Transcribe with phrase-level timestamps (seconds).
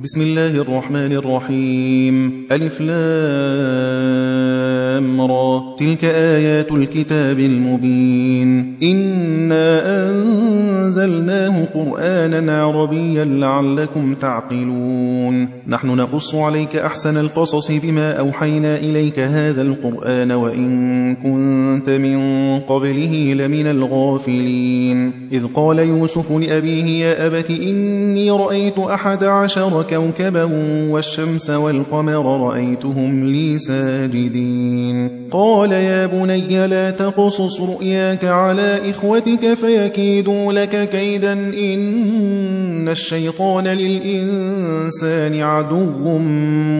[0.00, 13.24] بسم الله الرحمن الرحيم ألف لام را تلك آيات الكتاب المبين إنا أنزلناه قرآنا عربيا
[13.24, 20.70] لعلكم تعقلون نحن نقص عليك أحسن القصص بما أوحينا إليك هذا القرآن وإن
[21.14, 22.18] كنت من
[22.60, 30.44] قبله لمن الغافلين إذ قال يوسف لأبيه يا أبت إني رأيت أحد عشر كوكبا
[30.90, 40.52] والشمس والقمر رأيتهم لي ساجدين قال قال يا بني لا تقصص رؤياك على إخوتك فيكيدوا
[40.52, 45.86] لك كيدا إن الشيطان للإنسان عدو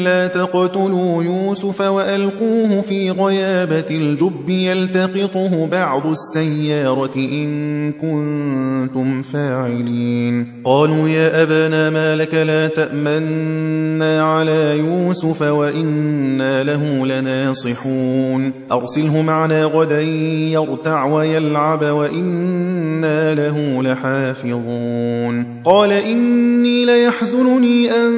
[0.00, 7.46] لَا تَقْتُلُوا يُوسُفَ وَأَلْقُوهُ فِي غَيَابَةِ الْجُبِّ يَلْتَقِطْهُ بَعْضُ السَّيَّارَةِ إِن
[7.92, 19.22] كُنتُمْ فَاعِلِينَ قَالُوا يَا أَبَانَا مَا لَكَ لَا تَأْمَنَّا عَلَى يُوسُفَ وَإِنَّا لَهُ لَنَاصِحُونَ أَرْسِلْهُ
[19.22, 28.08] مَعَنَا غَدًا يَرْتَعْ وَيَلْعَبْ وَإِنَّا لَهُ لَحَافِظُونَ قَالَ إِنِّي لَيَحْزُنُنِي أَن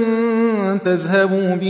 [0.84, 1.69] تَذْهَبُوا بِهِ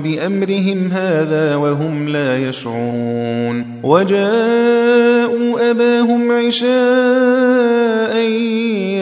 [0.00, 8.16] بأمرهم هذا وهم لا يشعرون وجاءوا أباهم عشاء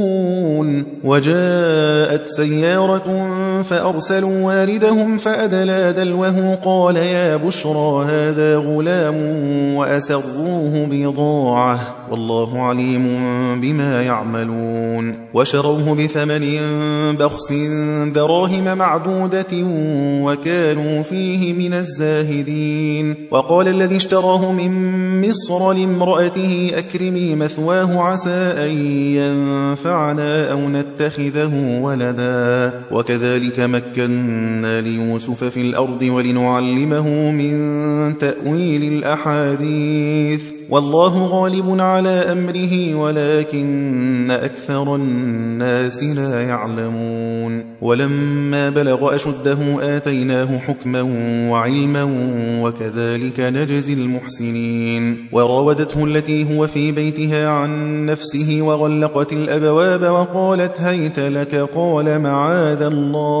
[0.01, 3.01] يبصرون وجاءت سيارة
[3.63, 9.15] فأرسلوا واردهم فأدلى دلوه قال يا بشرى هذا غلام
[9.75, 11.79] وأسروه بضاعة
[12.11, 13.05] والله عليم
[13.61, 16.41] بما يعملون وشروه بثمن
[17.17, 17.53] بخس
[18.13, 19.65] دراهم معدودة
[20.23, 24.71] وكانوا فيه من الزاهدين وقال الذي اشتراه من
[25.29, 28.69] مصر لامرأته أكرمي مثواه عسى أن
[29.15, 41.25] ينفعنا أو نتخذه ولدا وكذلك وكذلك مَكَّنَّا لِيُوسُفَ فِي الْأَرْضِ وَلِنُعَلِّمَهُ مِن تَأْوِيلِ الْأَحَادِيثِ وَاللَّهُ
[41.25, 49.59] غَالِبٌ عَلَى أَمْرِهِ وَلَكِنَّ أَكْثَرَ النَّاسِ لَا يَعْلَمُونَ وَلَمَّا بَلَغَ أَشُدَّهُ
[49.97, 51.01] آتَيْنَاهُ حُكْمًا
[51.51, 52.03] وَعِلْمًا
[52.63, 57.69] وَكَذَلِكَ نَجْزِي الْمُحْسِنِينَ وَرَاوَدَتْهُ الَّتِي هُوَ فِي بَيْتِهَا عَن
[58.05, 63.40] نَّفْسِهِ وَغَلَّقَتِ الْأَبْوَابَ وَقَالَتْ هَيْتَ لَكَ قَالَ مَعَاذَ اللَّهِ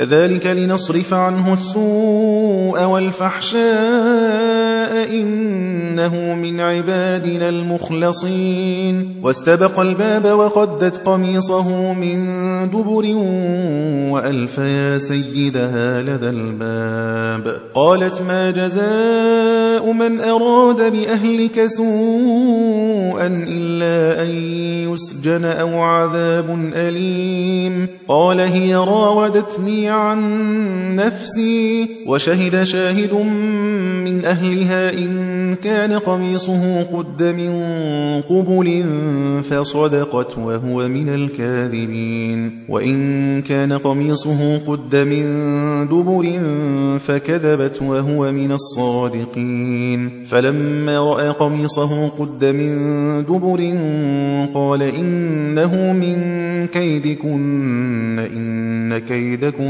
[0.00, 12.16] كذلك لنصرف عنه السوء والفحشاء إنه من عبادنا المخلصين واستبق الباب وقدت قميصه من
[12.68, 13.04] دبر
[14.14, 24.28] وألف يا سيدها لدى الباب قالت ما جزاء من أراد بأهلك سوءا إلا أن
[24.92, 30.20] يسجن أو عذاب أليم قال هي راودتني عن
[30.96, 33.14] نفسي وشهد شاهد
[34.04, 37.52] من أهلها إن كان قميصه قد من
[38.20, 38.84] قبل
[39.42, 45.24] فصدقت وهو من الكاذبين وإن كان قميصه قد من
[45.86, 46.38] دبر
[46.98, 52.70] فكذبت وهو من الصادقين فلما رأى قميصه قد من
[53.24, 53.60] دبر
[54.54, 56.30] قال إنه من
[56.66, 59.69] كيدكن إن كيدكن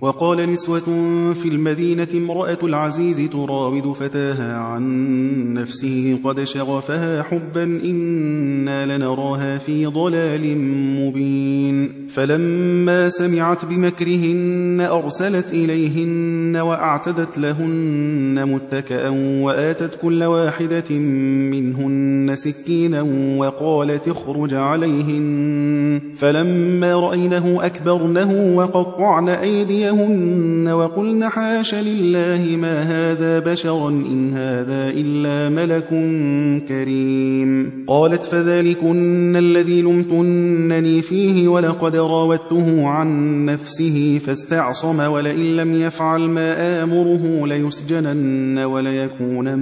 [0.00, 0.80] وقال نسوة
[1.42, 10.58] في المدينة امرأة العزيز تراود فتاها عن نفسه قد شغفها حبا إنا لنراها في ضلال
[11.00, 19.08] مبين فلما سمعت بمكرهن أرسلت إليهن وأعتدت لهن متكأ
[19.42, 20.94] وآتت كل واحدة
[21.50, 23.02] منهن سكينا
[23.38, 33.88] وقالت اخرج عليهن فلما رأينه أكبرنه وقطعن أيديهن أيديهن وقلن حاش لله ما هذا بشرا
[33.90, 35.88] إن هذا إلا ملك
[36.68, 46.82] كريم قالت فذلكن الذي لمتنني فيه ولقد راودته عن نفسه فاستعصم ولئن لم يفعل ما
[46.82, 49.58] آمره ليسجنن وليكون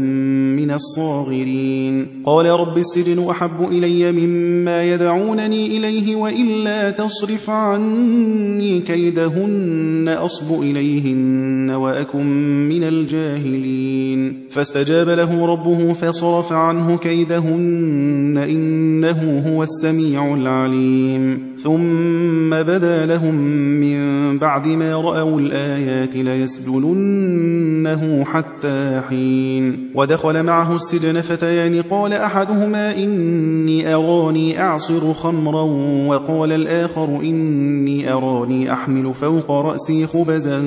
[0.57, 10.63] من الصاغرين قال رب السجن أحب إلي مما يدعونني إليه وإلا تصرف عني كيدهن أصب
[10.63, 12.27] إليهن وأكن
[12.69, 23.35] من الجاهلين فاستجاب له ربه فصرف عنه كيدهن إنه هو السميع العليم ثم بدا لهم
[23.81, 23.99] من
[24.39, 34.61] بعد ما رأوا الآيات ليسجننه حتى حين ودخل معه السجن فتيان قال أحدهما إني أراني
[34.63, 35.63] أعصر خمرا
[36.09, 40.59] وقال الآخر إني أراني أحمل فوق رأسي خبزا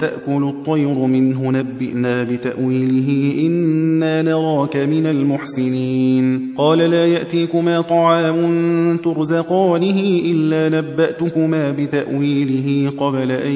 [0.00, 10.78] تأكل الطير منه نبئنا بتأويله إنا نراك من المحسنين قال لا يأتيكما طعام ترزقانه إلا
[10.78, 13.52] نبأتكما بتأويله قبل أن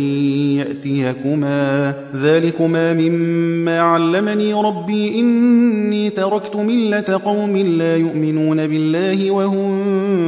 [0.57, 9.73] يأتيكما ذلكما مما علمني ربي إني تركت ملة قوم لا يؤمنون بالله وهم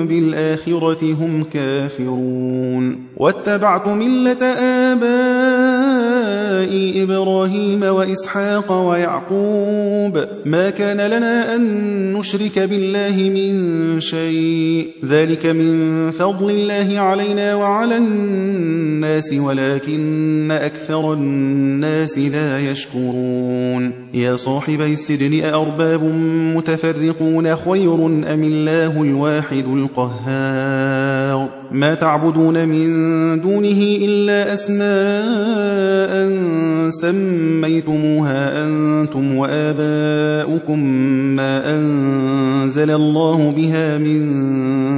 [0.09, 4.45] بالآخرة هم كافرون واتبعت ملة
[4.93, 11.65] آبائي إبراهيم وإسحاق ويعقوب ما كان لنا أن
[12.13, 13.55] نشرك بالله من
[14.01, 24.37] شيء ذلك من فضل بفضل الله علينا وعلى الناس ولكن أكثر الناس لا يشكرون يا
[24.37, 26.05] صاحبي السجن أأرباب
[26.57, 32.85] متفرقون خير أم الله الواحد القهار ما تعبدون من
[33.41, 36.15] دونه إلا أسماء
[36.91, 40.79] سميتموها أنتم وآباؤكم
[41.37, 44.21] ما أنزل الله بها من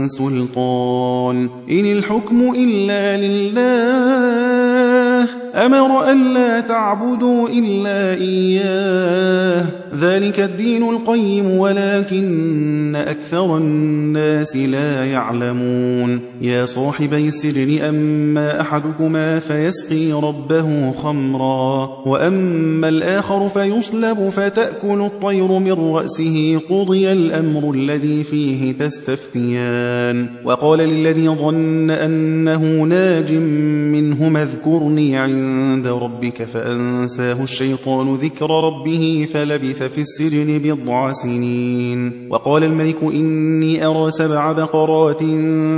[0.09, 5.29] سلطان الشيطان إن الحكم إلا لله
[5.67, 9.65] أمر أن لا تعبدوا إلا إياه
[10.01, 20.93] ذلك الدين القيم ولكن أكثر الناس لا يعلمون يا صاحبي السجن أما أحدكما فيسقي ربه
[20.93, 31.29] خمرا وأما الآخر فيصلب فتأكل الطير من رأسه قضي الأمر الذي فيه تستفتيان وقال للذي
[31.29, 41.13] ظن أنه ناج منهما اذكرني عند ربك فأنساه الشيطان ذكر ربه فلبث في السجن بضع
[41.13, 45.21] سنين وقال الملك إني أرى سبع بقرات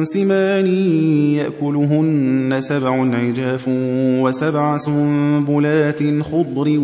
[0.02, 0.66] سمان
[1.36, 3.64] يأكلهن سبع عجاف
[4.22, 6.78] وسبع سنبلات خضر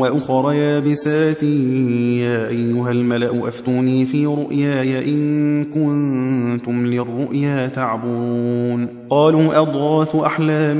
[0.00, 10.78] وأخر يابسات يا أيها الملأ أفتوني في رؤياي إن كنتم للرؤيا تعبون قالوا أضغاث أحلام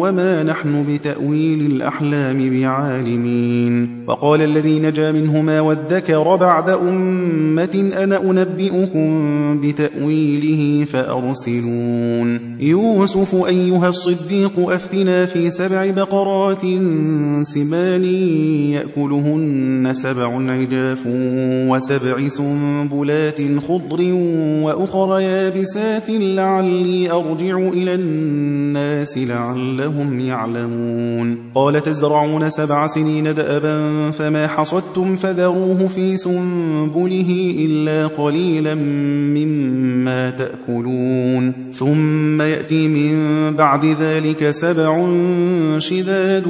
[0.00, 9.10] وما نحن بتأويل الأحلام بعالمين وقال الذي نجا منهما وادكر بعد أمة أنا أنبئكم
[9.60, 16.62] بتأويله فأرسلون يوسف أيها الصديق أفتنا في سبع بقرات
[17.42, 18.04] سمان
[18.74, 21.02] يأكلهن سبع عجاف
[21.70, 24.12] وسبع سنبلات خضر
[24.62, 35.03] وأخر يابسات لعلي أرجع إلى الناس لعلهم يعلمون قال تزرعون سبع سنين دأبا فما حصدتم
[35.04, 44.92] أَخْرَجْتُمْ فَذَرُوهُ فِي سُنبُلِهِ إِلَّا قَلِيلًا مِّمَّا تَأْكُلُونَ ثُمَّ يَأْتِي مِن بَعْدِ ذَلِكَ سَبْعٌ
[45.78, 46.46] شِدَادٌ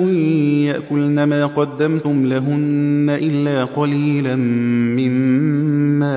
[0.66, 5.73] يَأْكُلْنَ مَا قَدَّمْتُمْ لَهُنَّ إِلَّا قَلِيلًا مِّمَّا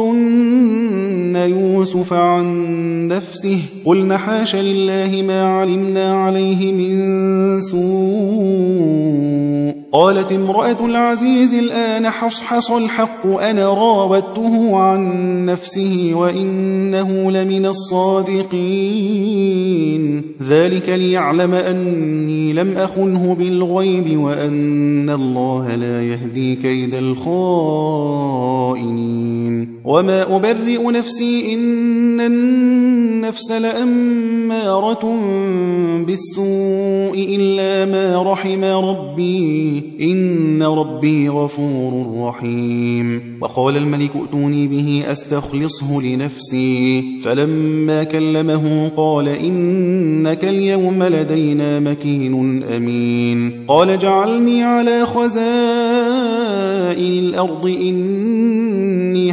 [0.00, 6.96] أخبرتن يوسف عن نفسه قلن حاش لله ما علمنا عليه من
[7.60, 15.00] سوء قالت امرأة العزيز الآن حصحص الحق أنا راودته عن
[15.46, 26.94] نفسه وإنه لمن الصادقين ذلك ليعلم أني لم أخنه بالغيب وأن الله لا يهدي كيد
[26.94, 35.04] الخائنين وما أبرئ نفسي إن النفس لأمارة
[36.06, 47.02] بالسوء إلا ما رحم ربي إن ربي غفور رحيم وقال الملك ائتوني به أستخلصه لنفسي
[47.22, 55.48] فلما كلمه قال إنك اليوم لدينا مكين أمين قال جعلني على خزائن
[57.18, 59.17] الأرض إني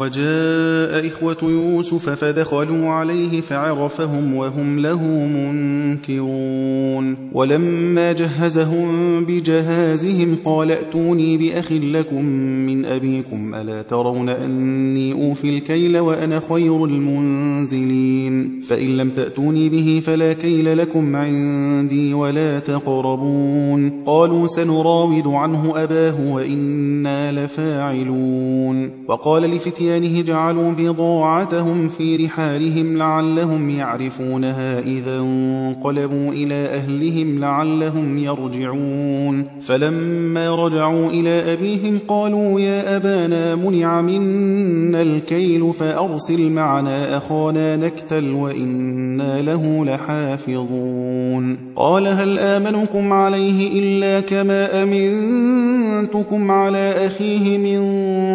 [0.00, 8.90] وجاء إخوة يوسف فدخلوا عليه فعرفهم وهم له منكرون ولما جهزهم
[9.24, 12.24] بجهازهم قال ائتوني بأخ لكم
[12.66, 20.32] من أبيكم ألا ترون أني أوفي الكيل وأنا خير المنزلين فإن لم تأتوني به فلا
[20.32, 30.72] كيل لكم عندي ولا تقربون قالوا سنراود عنه أباه وإنا لفاعلون وقال لفتيان بيده جعلوا
[30.78, 41.98] بضاعتهم في رحالهم لعلهم يعرفونها إذا انقلبوا إلى أهلهم لعلهم يرجعون فلما رجعوا إلى أبيهم
[42.08, 52.38] قالوا يا أبانا منع منا الكيل فأرسل معنا أخانا نكتل وإنا له لحافظون قال هل
[52.38, 57.80] آمنكم عليه إلا كما أمنتكم على أخيه من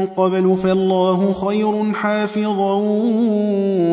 [0.05, 2.73] قبل فالله خير خير حافظا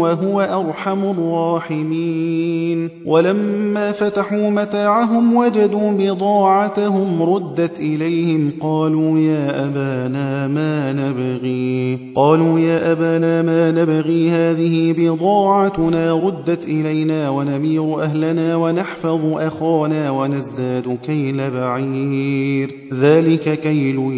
[0.02, 11.98] وهو أرحم الراحمين ولما فتحوا متاعهم وجدوا بضاعتهم ردت إليهم قالوا يا أبانا ما نبغي
[12.14, 21.50] قالوا يا أبانا ما نبغي هذه بضاعتنا ردت إلينا ونمير أهلنا ونحفظ أخانا ونزداد كيل
[21.50, 24.12] بعير ذلك كيل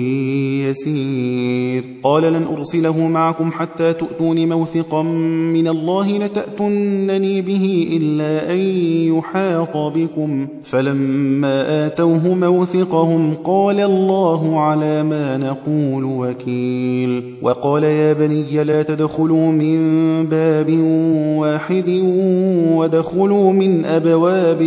[0.71, 5.02] يسير قال لن أرسله مع معكم حتى تؤتون موثقا
[5.52, 8.59] من الله لتأتنني به إلا أن
[9.16, 18.83] يحاط بكم فلما آتوه موثقهم قال الله على ما نقول وكيل وقال يا بني لا
[18.83, 19.78] تدخلوا من
[20.26, 20.71] باب
[21.38, 21.88] واحد
[22.75, 24.62] ودخلوا من أبواب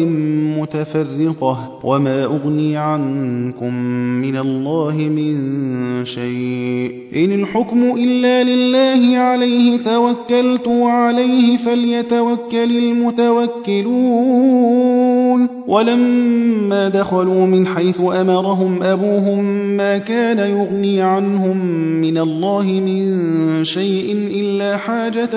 [0.60, 3.74] متفرقة وما أغني عنكم
[4.22, 5.36] من الله من
[6.06, 14.97] شيء إن الحكم إلا لله عليه توكلت وعليه فليتوكل المتوكلون
[15.68, 19.44] ولما دخلوا من حيث أمرهم أبوهم
[19.78, 21.66] ما كان يغني عنهم
[22.02, 23.08] من الله من
[23.64, 25.30] شيء إلا حاجة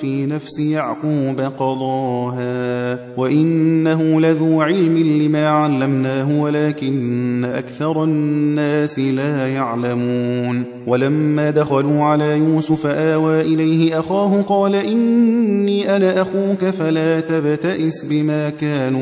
[0.00, 11.50] في نفس يعقوب قضاها وإنه لذو علم لما علمناه ولكن أكثر الناس لا يعلمون ولما
[11.50, 19.01] دخلوا على يوسف آوى إليه أخاه قال إني أنا أخوك فلا تبتئس بما كانوا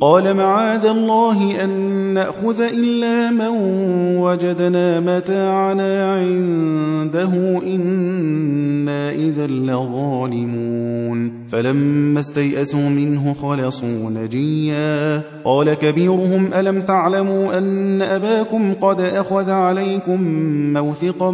[0.00, 1.70] قال معاذ الله أن
[2.14, 3.48] نأخذ إلا من
[4.18, 17.58] وجدنا متاعنا عنده إنا إذا لظالمون فلما استيئسوا منه خلصوا نجيا قال كبيرهم ألم تعلموا
[17.58, 20.22] أن أباكم قد أخذ عليكم
[20.72, 21.30] موثقا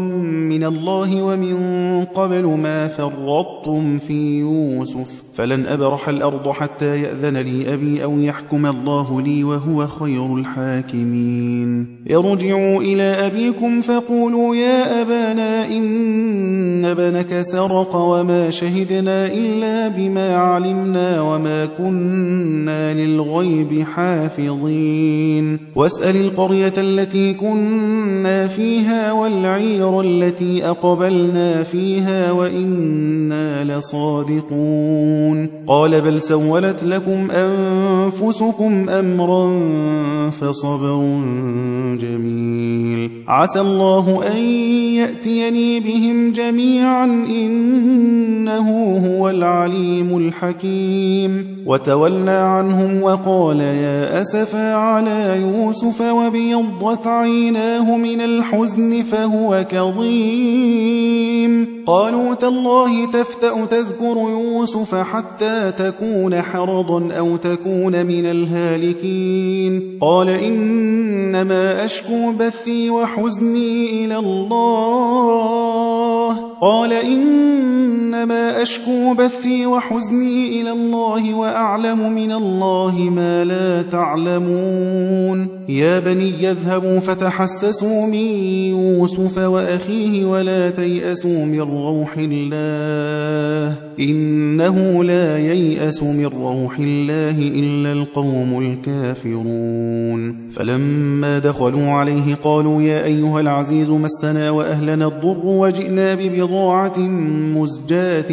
[0.49, 8.05] من الله ومن قبل ما فرطتم في يوسف فلن أبرح الأرض حتى يأذن لي أبي
[8.05, 16.85] أو يحكم يحكم الله لي وهو خير الحاكمين ارجعوا إلى أبيكم فقولوا يا أبانا إن
[16.85, 28.47] ابنك سرق وما شهدنا إلا بما علمنا وما كنا للغيب حافظين واسأل القرية التي كنا
[28.47, 39.61] فيها والعير التي أقبلنا فيها وإنا لصادقون قال بل سولت لكم أنفسكم يسوقكم أمرا
[40.31, 41.25] فصبر
[42.01, 44.39] جميل عسى الله أن
[44.95, 57.07] يأتيني بهم جميعا إنه هو العليم الحكيم وتولى عنهم وقال يا أسفا على يوسف وبيضت
[57.07, 68.07] عيناه من الحزن فهو كظيم قالوا تالله تفتأ تذكر يوسف حتى تكون حرضا أو تكون
[68.07, 80.71] من الهالكين قال إنما أشكو بثي وحزني إلى الله قال إنما أشكو بثي وحزني إلى
[80.71, 90.71] الله وأعلم من الله ما لا تعلمون يا بني اذهبوا فتحسسوا من يوسف وأخيه ولا
[90.71, 101.90] تيأسوا من روح الله إنه لا ييأس من روح الله إلا القوم الكافرون فلما دخلوا
[101.90, 106.99] عليه قالوا يا أيها العزيز مسنا وأهلنا الضر وجئنا ببر بضاعة
[107.57, 108.33] مزجاة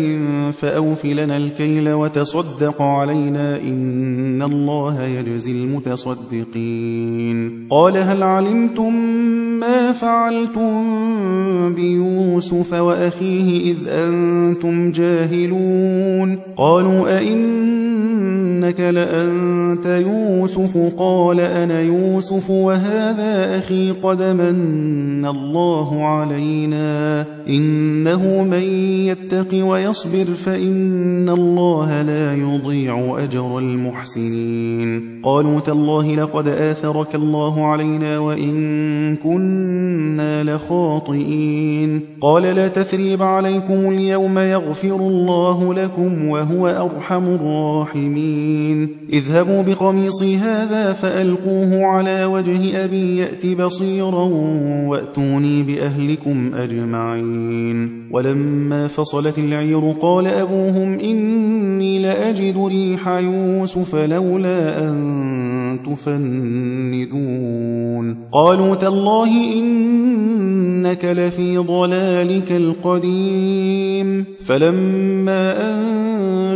[0.51, 8.93] فأوف لنا الكيل وتصدق علينا إن الله يجزي المتصدقين قال هل علمتم
[9.59, 10.85] ما فعلتم
[11.75, 17.71] بيوسف وأخيه إذ أنتم جاهلون قالوا أئن
[18.61, 27.25] إنك لأنت يوسف قال أنا يوسف وهذا أخي قد من الله علينا
[28.07, 28.61] إنه من
[29.07, 39.15] يتق ويصبر فإن الله لا يضيع أجر المحسنين قالوا تالله لقد آثرك الله علينا وإن
[39.15, 50.37] كنا لخاطئين قال لا تثريب عليكم اليوم يغفر الله لكم وهو أرحم الراحمين اذهبوا بقميصي
[50.37, 54.29] هذا فألقوه على وجه أبي يأت بصيرا
[54.87, 68.17] وأتوني بأهلكم أجمعين ولما فصلت العير قال أبوهم إني لأجد ريح يوسف لولا أن تفندون
[68.31, 75.91] قالوا تالله إنك لفي ضلالك القديم فلما أن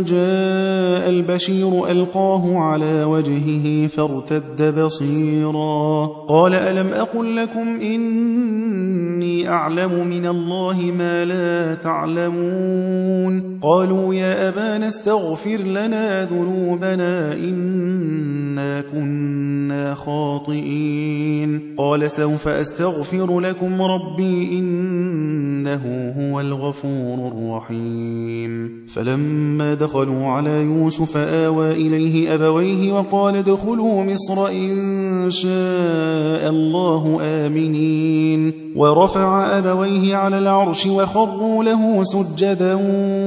[0.04, 10.76] جاء البشير ألقاه على وجهه فارتد بصيرا قال ألم أقل لكم إني أعلم من الله
[10.98, 23.40] ما لا تعلمون قالوا يا أبانا استغفر لنا ذنوبنا إنا كنا خاطئين قال سوف أستغفر
[23.40, 25.82] لكم ربي إنه
[26.18, 36.50] هو الغفور الرحيم فلما دخلوا على يوسف آوى إليه أبويه وقال ادخلوا مصر إن شاء
[36.50, 42.74] الله آمنين ورفع أبويه على العرش وخ فخروا له سجدا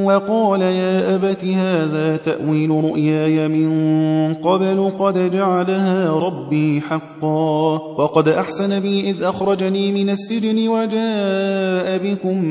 [0.05, 3.69] وقال يا أبت هذا تأويل رؤياي من
[4.33, 12.45] قبل قد جعلها ربي حقا وقد أحسن بي إذ أخرجني من السجن وجاء بكم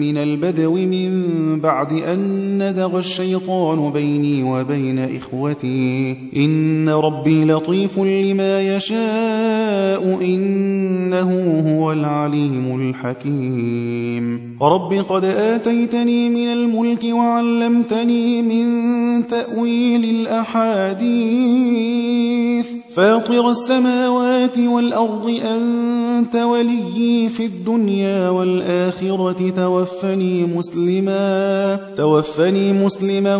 [0.00, 1.20] من البدو من
[1.60, 11.30] بعد أن نزغ الشيطان بيني وبين إخوتي إن ربي لطيف لما يشاء إنه
[11.70, 24.58] هو العليم الحكيم رب رب قد آتيتني من الملك وعلمتني من تأويل الأحاديث فاطر السماوات
[24.58, 33.36] والأرض أنت ولي في الدنيا والآخرة توفني مسلما توفني مسلما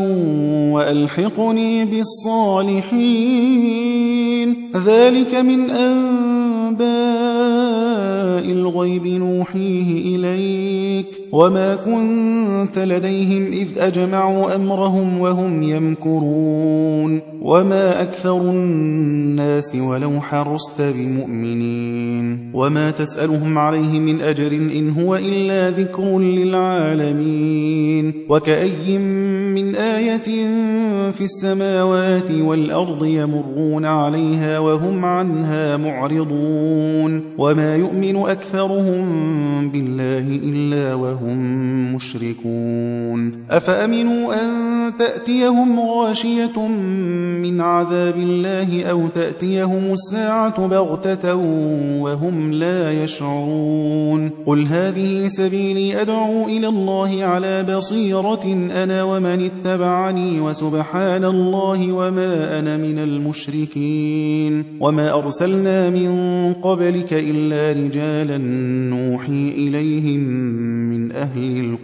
[0.75, 6.95] وألحقني بالصالحين ذلك من أنباء
[8.53, 20.20] الغيب نوحيه إليك وما كنت لديهم إذ أجمعوا أمرهم وهم يمكرون وما أكثر الناس ولو
[20.20, 28.99] حرصت بمؤمنين وما تسألهم عليه من أجر إن هو إلا ذكر للعالمين وكأي
[29.55, 30.44] من آية
[31.12, 39.05] في السماوات والأرض يمرون عليها وهم عنها معرضون وما يؤمن أكثرهم
[39.70, 41.63] بالله إلا وهو لهم
[41.95, 44.51] مشركون أفأمنوا أن
[44.99, 46.69] تأتيهم غاشية
[47.43, 51.35] من عذاب الله أو تأتيهم الساعة بغتة
[52.01, 58.45] وهم لا يشعرون قل هذه سبيلي أدعو إلى الله على بصيرة
[58.85, 68.39] أنا ومن اتبعني وسبحان الله وما أنا من المشركين وما أرسلنا من قبلك إلا رجالا
[68.95, 70.21] نوحي إليهم
[70.91, 71.84] من أهل القرى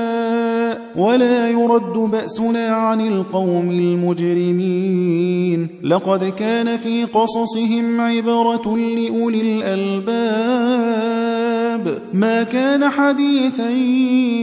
[0.97, 12.89] ولا يرد بأسنا عن القوم المجرمين لقد كان في قصصهم عبرة لأولي الألباب ما كان
[12.89, 13.69] حديثا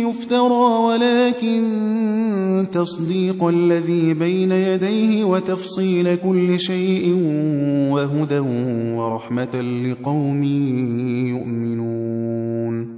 [0.09, 1.79] يفترى ولكن
[2.73, 7.17] تصديق الذي بين يديه وتفصيل كل شيء
[7.93, 8.39] وهدى
[8.99, 10.43] ورحمة لقوم
[11.35, 12.98] يؤمنون